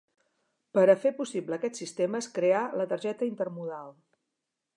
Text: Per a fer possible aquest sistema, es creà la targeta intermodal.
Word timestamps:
Per 0.77 0.85
a 0.93 0.95
fer 1.03 1.11
possible 1.19 1.57
aquest 1.59 1.77
sistema, 1.81 2.23
es 2.25 2.31
creà 2.39 2.63
la 2.83 2.89
targeta 2.95 3.29
intermodal. 3.33 3.95